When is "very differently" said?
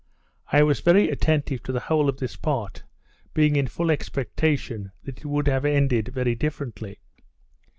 6.07-6.97